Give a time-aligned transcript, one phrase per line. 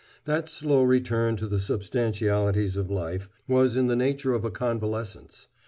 [0.25, 5.47] That slow return to the substantialities of life was in the nature of a convalescence.